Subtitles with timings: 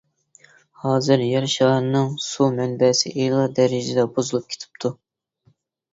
[0.85, 4.97] ھازىر يەر شارىنىڭ سۇ مەنبەسى ئېغىر دەرىجىدە بۇزۇلۇپ كېتىپتۇ.